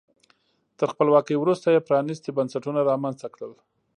تر 0.77 0.87
خپلواکۍ 0.93 1.35
وروسته 1.39 1.67
یې 1.73 1.85
پرانیستي 1.87 2.31
بنسټونه 2.37 2.79
رامنځته 2.89 3.27
کړل. 3.33 3.53